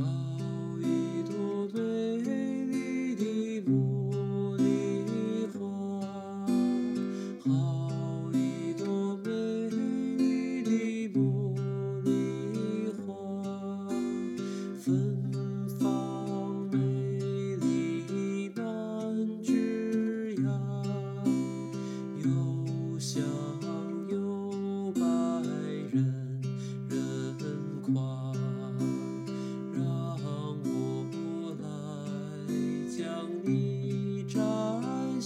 [0.00, 0.37] Oh.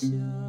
[0.02, 0.41] show.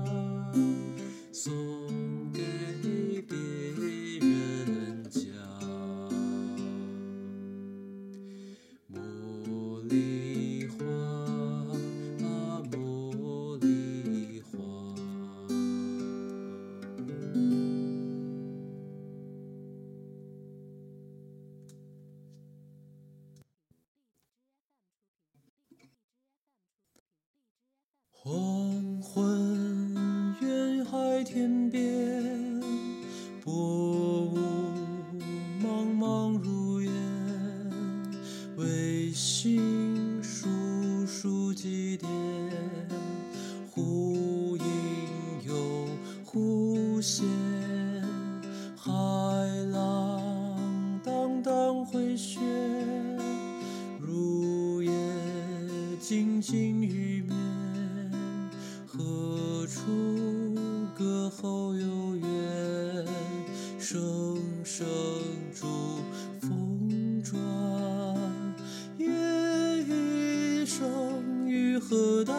[71.90, 72.34] 何待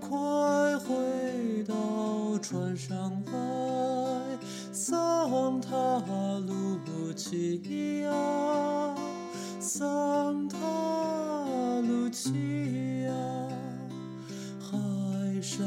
[0.00, 4.38] 快回到船上来
[4.70, 5.70] 桑塔
[6.06, 6.78] 纳路
[8.02, 8.94] 亚
[9.58, 12.08] 桑塔纳路
[13.06, 13.12] 亚
[14.60, 15.66] 海上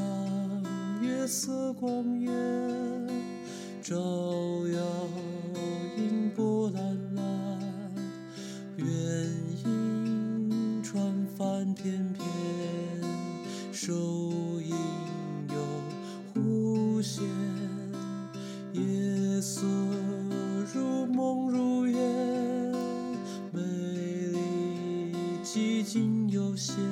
[1.01, 2.29] 月色光艳
[3.81, 4.79] 照耀
[5.97, 7.59] 银波澜澜
[8.77, 8.87] 远
[9.65, 12.13] 影船帆翩
[13.89, 14.75] 柔影
[15.49, 15.55] 又
[16.31, 17.23] 忽现
[18.71, 19.65] 夜色
[20.71, 22.71] 如梦如烟
[23.51, 23.59] 美
[24.31, 26.88] 丽寂静悠闲。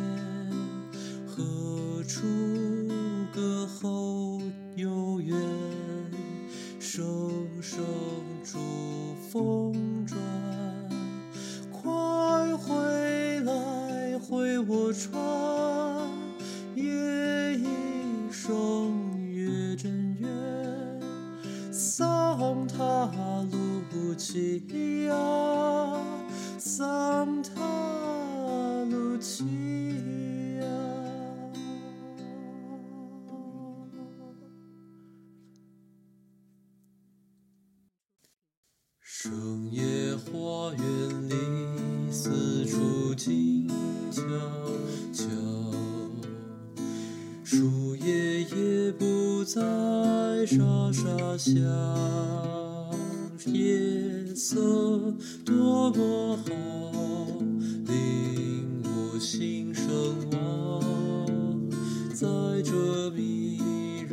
[27.43, 27.51] 塔
[28.89, 29.43] 卢奇
[30.59, 30.65] 亚，
[39.01, 41.33] 深夜花园里
[42.11, 43.67] 四处静
[44.11, 44.21] 悄
[45.13, 45.23] 悄，
[47.43, 49.61] 树叶也不再
[50.45, 51.63] 沙沙响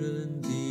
[0.04, 0.64] 人的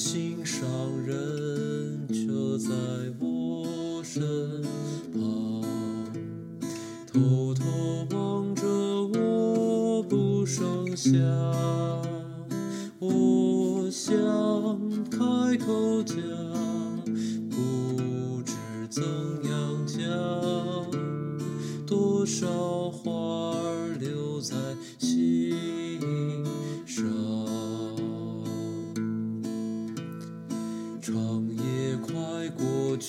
[0.00, 0.29] see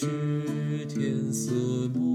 [0.02, 0.08] 是
[0.88, 1.52] 天色
[1.94, 2.11] 暮。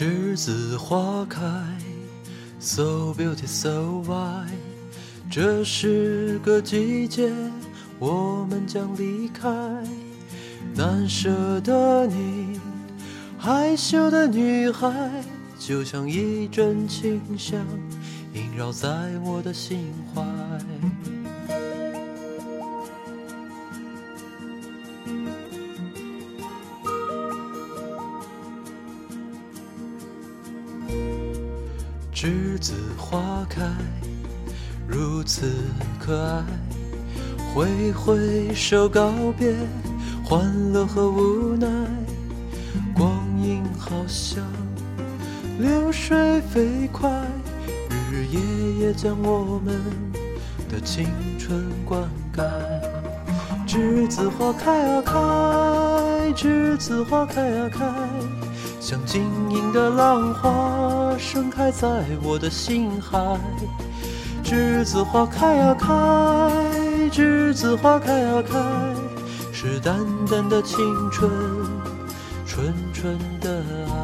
[0.00, 1.42] 栀子花开
[2.58, 4.46] ，so beautiful so white。
[5.30, 7.30] 这是个季节，
[7.98, 9.46] 我们将离开。
[10.74, 12.58] 难舍的你，
[13.36, 14.90] 害羞的女孩，
[15.58, 17.60] 就像一阵清香，
[18.32, 18.88] 萦绕在
[19.22, 20.22] 我的心怀。
[32.20, 33.62] 栀子花开，
[34.86, 35.50] 如此
[35.98, 36.44] 可爱。
[37.54, 39.54] 挥挥手告别，
[40.22, 41.66] 欢乐和无奈。
[42.94, 43.10] 光
[43.42, 44.44] 阴好像
[45.58, 47.10] 流水飞快，
[47.88, 49.80] 日日夜夜将我们
[50.68, 51.08] 的青
[51.38, 52.02] 春灌
[52.36, 52.44] 溉。
[53.66, 55.18] 栀子花开啊开，
[56.34, 57.86] 栀子花开啊开，
[58.78, 60.50] 像晶莹的浪花
[61.20, 61.86] 盛开在
[62.22, 63.38] 我的心海。
[64.42, 65.86] 栀子花开啊开，
[67.12, 68.58] 栀子花开啊开，
[69.52, 69.94] 是淡
[70.28, 70.78] 淡的青
[71.12, 71.30] 春，
[72.44, 73.94] 纯纯的爱。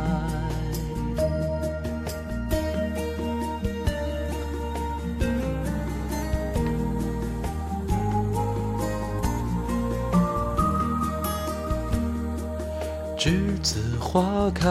[13.19, 14.71] 栀子花开，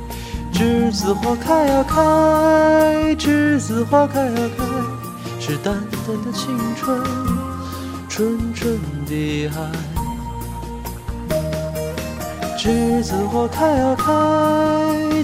[0.61, 4.63] 栀子花开啊开，栀子花开啊开，
[5.39, 7.01] 是淡淡的青春，
[8.07, 9.71] 纯纯的爱。
[12.59, 14.13] 栀子花开呀开，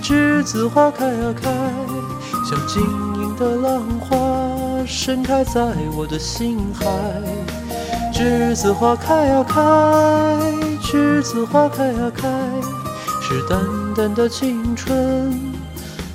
[0.01, 1.51] 栀子花开呀开，
[2.44, 4.17] 像晶莹的浪花
[4.88, 5.62] 盛开在
[5.96, 6.88] 我的心海。
[8.12, 9.62] 栀子花开呀开，
[10.82, 12.27] 栀子花开呀开，
[13.22, 13.60] 是淡
[13.98, 15.34] 淡的青春，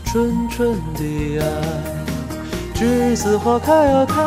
[0.05, 1.47] 纯纯的爱。
[2.77, 4.23] 栀子花开呀开，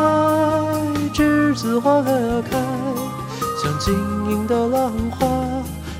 [1.14, 2.58] 栀子花开呀开，
[3.62, 3.94] 像晶
[4.30, 5.26] 莹的浪花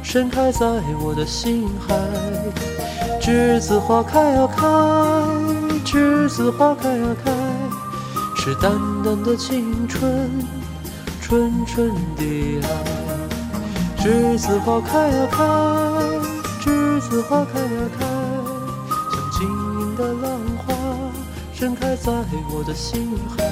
[0.03, 0.67] 盛开在
[1.03, 1.97] 我的心海。
[3.23, 4.67] 栀子花开呀开，
[5.83, 7.33] 栀子花开呀开，
[8.37, 8.71] 是淡
[9.03, 10.31] 淡的青春，
[11.23, 14.05] 纯纯的爱。
[14.05, 15.43] 栀子花开呀开，
[16.97, 18.07] 栀子花开呀开，
[19.12, 20.75] 像晶莹的浪花。
[21.53, 22.11] 盛开在
[22.50, 23.45] 我的心海，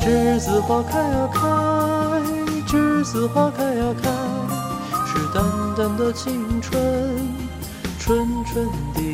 [0.00, 1.42] 栀子花开呀开，
[2.66, 4.08] 栀子花开呀开，
[5.06, 5.44] 是淡
[5.76, 6.80] 淡的青春，
[7.98, 9.13] 纯纯的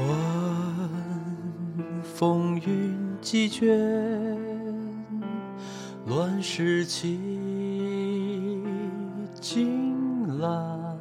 [0.00, 0.08] 变幻，
[2.02, 3.78] 风云际卷，
[6.06, 7.20] 乱世起
[9.40, 10.96] 金兰，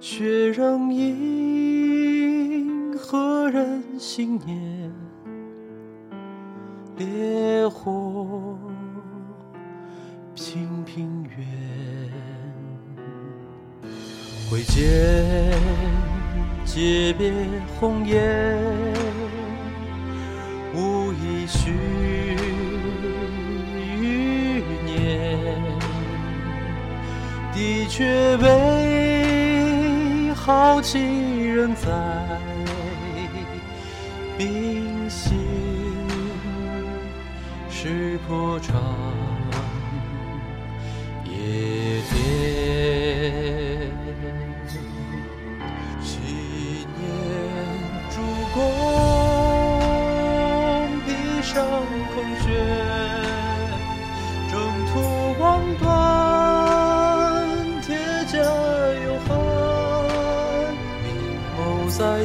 [0.00, 4.92] 血仍映何人心念？
[6.96, 8.56] 烈火
[10.34, 11.36] 平平原，
[14.50, 16.17] 挥剑。
[16.64, 17.32] 诀别
[17.78, 18.56] 红颜，
[20.74, 21.70] 无意续
[24.00, 25.46] 余年。
[27.52, 30.98] 的确为豪气
[31.44, 31.88] 仍在
[34.36, 35.36] 冰心，
[37.68, 38.76] 石破长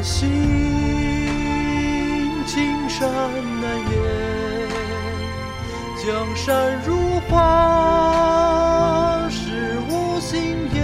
[0.04, 0.30] 心
[2.46, 3.10] 青山
[3.62, 3.94] 难言，
[6.06, 10.84] 江山如画，世无心言。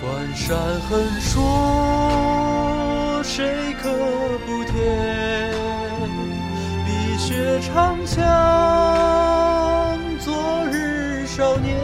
[0.00, 3.88] 关山横说，谁可
[4.44, 5.54] 不填？
[6.84, 8.20] 碧血长枪，
[10.18, 11.83] 昨日少年。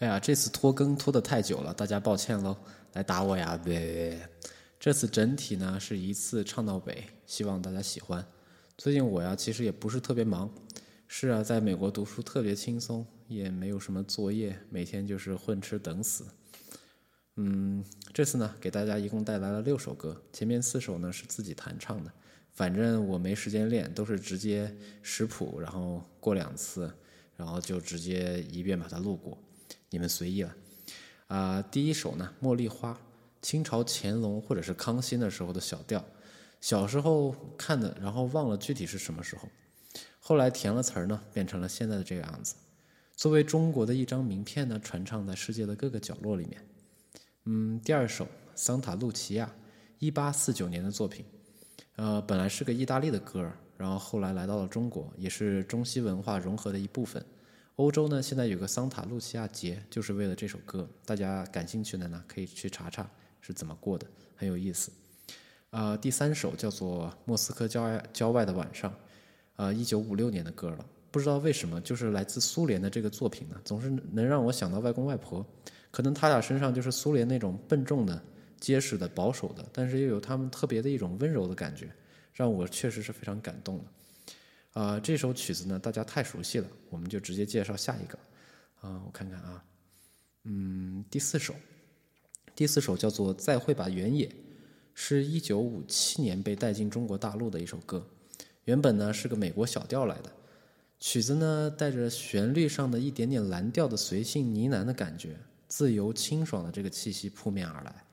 [0.00, 2.56] 哎呀，这次拖更拖得太久了，大家抱歉喽，
[2.94, 3.56] 来打我呀！
[3.64, 4.28] 别，
[4.78, 8.26] 这次整体呢是一次唱到北，希望大家喜欢。
[8.76, 10.52] 最近我呀其实也不是特别忙，
[11.06, 16.24] 是啊，在美国读书特别轻松，也没有什么作业，每天就是混吃等死。
[17.36, 22.10] 嗯，这次呢给大家一共带来了六首歌，前面四首呢是自己弹唱的，
[22.50, 26.92] 反正我没时间练，都是直接识谱，然后过两次，
[27.36, 29.38] 然后就直接一遍把它录过。
[29.90, 30.56] 你们随意了，
[31.28, 32.92] 啊，第一首呢，《茉莉花》，
[33.40, 36.04] 清朝乾隆或者是康熙的时候的小调，
[36.60, 39.48] 小时候看的，然后忘了具体是什么时候。
[40.18, 42.54] 后来填了词儿呢，变成了现在的这个样子。
[43.14, 46.66] 作为中国的一张名片呢，传唱在世界的各个角落里面。
[47.44, 48.24] 嗯，第二首
[48.56, 49.46] 《桑塔露琪亚》，
[49.98, 51.24] 一八四九年的作品。
[51.96, 57.24] 呃，本来是个意大利的歌，然后后来来到了中国，也是中西文化融合的一部分。
[57.76, 60.88] 欧洲呢，现在有个桑塔露琪亚节，就是为了这首歌。
[61.04, 63.08] 大家感兴趣的呢，可以去查查
[63.40, 64.92] 是怎么过的，很有意思。
[65.70, 68.92] 啊，第三首叫做《莫斯科郊外郊外的晚上》，
[69.56, 70.86] 啊，一九五六年的歌了。
[71.10, 75.44] 不知道为什么，就是来自苏联的这个作品呢，总是能让我想到外公外婆。
[75.90, 78.22] 可能他俩身上就是苏联那种笨重的、
[78.60, 81.90] 结实的、保守的，但是又有他们特别的一种温柔的感觉，
[82.32, 83.84] 让我确实是非常感动的。
[84.74, 88.18] 啊，这首曲子呢，大家太熟悉了，我们就直接介绍下一个。
[88.80, 89.64] 啊，我看看啊，
[90.42, 91.54] 嗯，第四首，
[92.56, 94.26] 第四首叫做《再会吧原野》，
[94.92, 98.04] 是一九五七年被带进中国大陆的一首歌。
[98.64, 100.32] 原本呢是个美国小调来的，
[100.98, 105.36] 曲子呢带着旋律上的一点点蓝调的随性呢喃的感觉，
[105.68, 108.04] 自由清爽的这个气息扑面而来。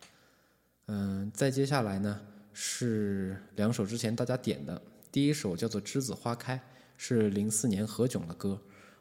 [0.86, 2.22] 嗯，再接下来呢
[2.54, 4.80] 是两首之前大家点的。
[5.12, 6.56] 第一首叫做《栀子花开》，
[6.96, 8.60] 是零四年何炅的歌，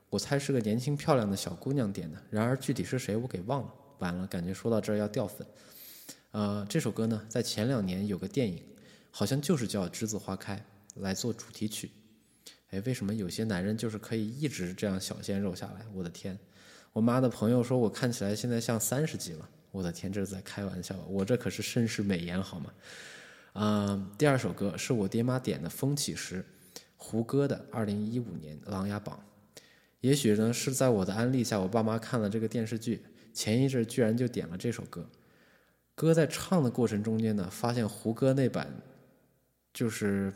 [0.08, 2.20] 我猜是个年轻漂亮的小姑娘点的。
[2.30, 5.46] 然而具体是谁我给忘了，完了，感觉说到这儿要掉粉。
[6.32, 8.60] 呃，这首歌呢，在前两年有个电影，
[9.12, 10.56] 好像就是叫《栀子花开》
[11.00, 11.92] 来做主题曲。
[12.70, 15.86] 哎，为什么有些男人就是可以一直这样小鲜肉下来？
[15.94, 16.36] 我的天！
[16.92, 22.72] 我妈的朋友说我看起来现在像三十几了，我的天，这是在开玩笑，我这可是盛世美颜好吗？
[23.54, 26.44] 嗯，第二首歌是我爹妈点的《风起时》，
[26.96, 29.18] 胡歌的，二零一五年《琅琊榜》。
[30.00, 33.02] 也许呢是在我的安利下，我爸妈看了这个电视剧，
[33.34, 35.08] 前一阵居然就点了这首歌。
[35.94, 38.72] 歌在唱的过程中间呢，发现胡歌那版
[39.74, 40.32] 就是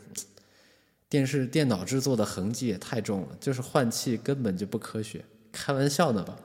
[1.09, 6.37] 电视电脑制作的痕迹也太重了，就是换气根本就不科学，开玩笑呢吧？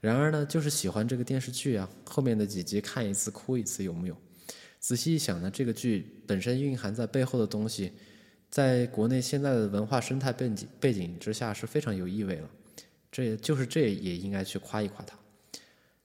[0.00, 4.16] 然而呢，就是喜欢这个电视剧啊，后面的几集看一次哭一次，有木有？
[4.78, 7.92] 仔细一想呢，这个剧本身蕴含在背后的东西，
[8.48, 12.48] 在国内现在的文化生态背景背景之下是非常有意味了。
[13.10, 15.18] 这也就是这也应该去夸一夸他。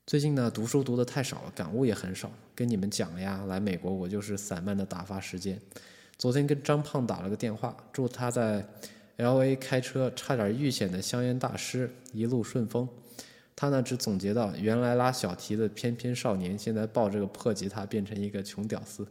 [0.06, 2.32] 最近呢，读书读的太少了，感悟也很少。
[2.56, 5.60] 跟你们讲了呀，来美国我就是散漫的打发时间。
[6.18, 8.66] 昨天跟张胖打了个电话，祝他在
[9.18, 12.88] L A 开车差点遇险的香烟大师一路顺风。
[13.56, 19.08] 他呢只总结到，原来拉小提的翩翩少年，现在抱着个破吉他变成一个穷屌丝。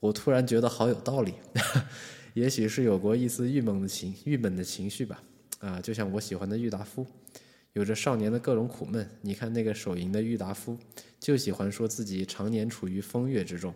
[0.00, 1.34] 我突然觉得好有道理，
[2.34, 5.22] 也许是有过一丝郁闷的情郁闷的情绪吧。
[5.60, 7.06] 啊，就像我喜欢的郁达夫，
[7.72, 9.08] 有着少年的各种苦闷。
[9.22, 10.76] 你看那个手淫的郁达夫，
[11.18, 13.72] 就喜欢说自己常年处于风月之中。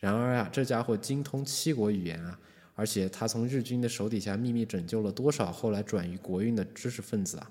[0.00, 2.38] 然而啊，这家伙精通七国语言啊，
[2.74, 7.50] 而且他从日军的手底下秘密拯救了多少后来转移国运的知识分子啊，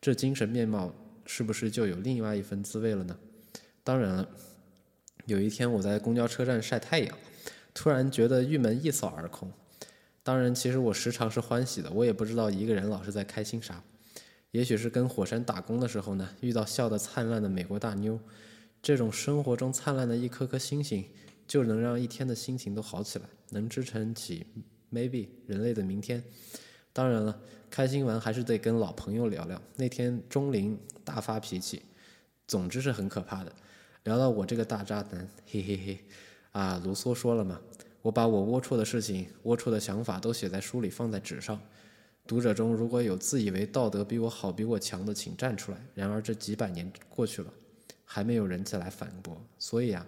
[0.00, 0.92] 这精神面貌。
[1.32, 3.16] 是不是就有另外一份滋味了呢？
[3.84, 4.28] 当然了，
[5.26, 7.18] 有一天我在公交车站晒太阳，
[7.72, 9.48] 突然觉得郁闷一扫而空。
[10.24, 13.80] 当然，其实我时常是欢喜的，我也不知道一个人老是在开心啥。
[14.50, 18.18] 也许是跟火山打工的时候呢，遇到笑得灿烂的美国大妞，
[18.82, 21.04] 这种生活中灿烂的一颗颗星星，
[21.46, 24.44] 就能让一天的心情都好起来，能支撑起
[24.92, 26.24] maybe 人类的明天。
[26.92, 29.60] 当然了，开心完还是得跟老朋友聊聊。
[29.76, 31.82] 那天钟灵大发脾气，
[32.46, 33.52] 总之是很可怕的。
[34.04, 35.98] 聊到我这个大渣男， 嘿嘿嘿，
[36.52, 37.60] 啊，卢梭说了嘛，
[38.02, 41.60] 我把我龌龊的事情、龌龊的想法都写在书里，放在纸上。
[42.26, 45.78] 读者中如果有自以为道德比我好、比我强的，请站出来。
[45.94, 47.52] 然而这几百年过去了，
[48.04, 49.40] 还没有人再来反驳。
[49.58, 50.06] 所以啊，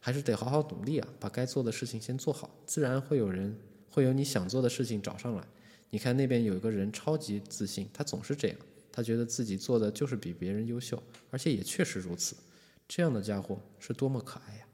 [0.00, 3.56] 还是得好好努力啊，把该做的事情先做好，自然会有人
[3.90, 5.44] 会有你想做的事情找上来。
[5.90, 8.56] 你看那边有一个人超级自信，他总是这样，
[8.92, 12.36] 他觉得自己做的就是比别人优秀，而且也确实如此。
[12.86, 14.67] 这样的家伙是多么可爱呀！